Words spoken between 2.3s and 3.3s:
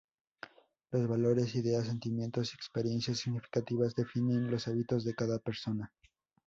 y experiencias